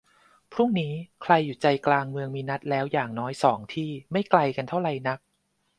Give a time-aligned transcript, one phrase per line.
[0.53, 5.19] พรุ่งนี้ ใครอยู่ใจกลางเมืองมีนัดแล้วอย่างน้อยสองที่ ไม่ไกลกันเท่าไรนัก